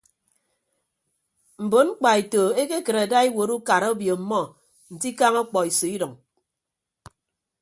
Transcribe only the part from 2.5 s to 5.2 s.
ekekịt ada iwuot ukara obio ọmmọ nte